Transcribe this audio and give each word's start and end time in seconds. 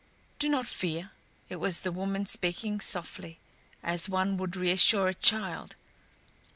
"Do 0.39 0.49
not 0.49 0.65
fear." 0.65 1.11
It 1.47 1.57
was 1.57 1.81
the 1.81 1.91
woman 1.91 2.25
speaking, 2.25 2.79
softly, 2.79 3.37
as 3.83 4.09
one 4.09 4.35
would 4.37 4.55
reassure 4.55 5.09
a 5.09 5.13
child. 5.13 5.75